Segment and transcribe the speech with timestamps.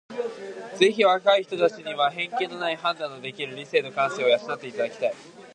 [0.79, 5.13] ぜひ若い人たちには偏見のない判断のできる理性と感性を養って貰いたい。